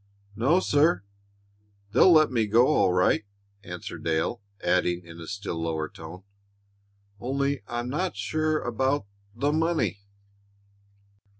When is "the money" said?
9.35-9.99